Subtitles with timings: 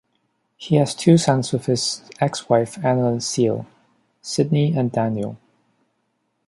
[0.57, 3.67] He has two sons with his ex-wife, Annalynn Seal;
[4.23, 5.37] Sidney and Daniel.